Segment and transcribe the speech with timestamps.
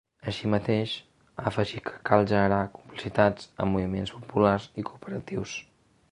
[0.29, 0.93] Així mateix,
[1.41, 5.55] ha afegit que cal “generar complicitats” amb moviments populars i cooperatius.